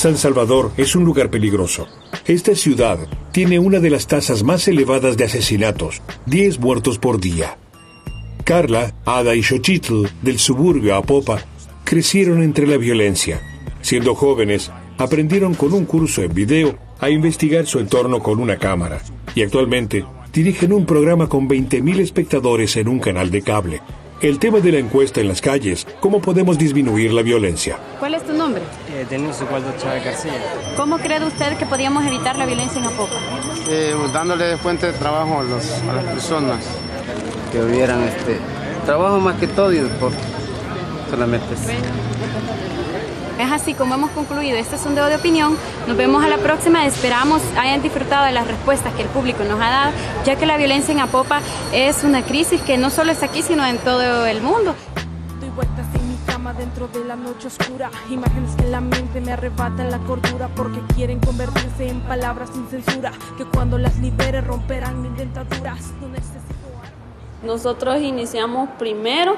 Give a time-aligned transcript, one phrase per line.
[0.00, 1.86] San Salvador es un lugar peligroso.
[2.24, 3.00] Esta ciudad
[3.32, 7.58] tiene una de las tasas más elevadas de asesinatos, 10 muertos por día.
[8.44, 11.44] Carla, Ada y Xochitl, del suburbio Apopa,
[11.84, 13.42] crecieron entre la violencia.
[13.82, 19.02] Siendo jóvenes, aprendieron con un curso en video a investigar su entorno con una cámara
[19.34, 23.82] y actualmente dirigen un programa con 20.000 espectadores en un canal de cable.
[24.20, 27.78] El tema de la encuesta en las calles, ¿cómo podemos disminuir la violencia?
[27.98, 28.60] ¿Cuál es tu nombre?
[28.92, 30.34] Eh, Denis Waldo Chávez García.
[30.76, 33.16] ¿Cómo cree usted que podríamos evitar la violencia en Apopa?
[33.70, 36.62] Eh, dándole fuente de trabajo a, los, a las personas.
[37.50, 38.36] Que hubieran este,
[38.84, 40.18] trabajo más que todo y deporte.
[41.08, 41.46] Solamente.
[43.40, 45.56] Es así como hemos concluido este sondeo de opinión.
[45.88, 46.84] Nos vemos a la próxima.
[46.84, 49.92] Esperamos hayan disfrutado de las respuestas que el público nos ha dado,
[50.26, 51.40] ya que la violencia en Apopa
[51.72, 54.74] es una crisis que no solo está aquí, sino en todo el mundo.
[55.40, 57.90] Doy vueltas en mi cama dentro de la noche oscura.
[58.10, 62.68] Imágenes que en la mente me arrebatan la cordura porque quieren convertirse en palabras sin
[62.68, 63.10] censura.
[63.38, 65.92] Que cuando las libere romperán mis dentaduras.
[66.02, 66.68] No necesito
[67.42, 69.36] Nosotros iniciamos primero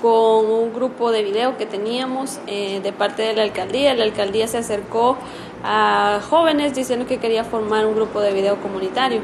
[0.00, 3.94] con un grupo de video que teníamos eh, de parte de la alcaldía.
[3.94, 5.16] La alcaldía se acercó
[5.62, 9.20] a jóvenes diciendo que quería formar un grupo de video comunitario.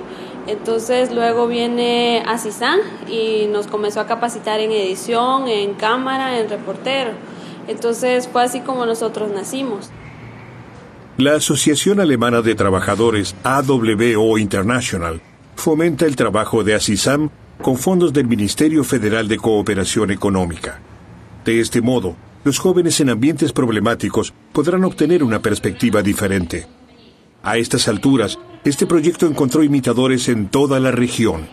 [0.47, 7.13] Entonces luego viene Asisán y nos comenzó a capacitar en edición, en cámara, en reportero.
[7.67, 9.91] Entonces fue así como nosotros nacimos.
[11.17, 15.21] La Asociación Alemana de Trabajadores, AWO International,
[15.57, 17.31] fomenta el trabajo de Asisam
[17.63, 20.81] con fondos del Ministerio Federal de Cooperación Económica.
[21.45, 26.67] De este modo, los jóvenes en ambientes problemáticos podrán obtener una perspectiva diferente.
[27.43, 31.49] A estas alturas, este proyecto encontró imitadores en toda la región